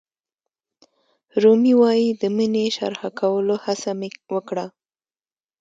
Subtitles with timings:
[1.41, 4.65] رومي وایي د مینې شرحه کولو هڅه مې وکړه.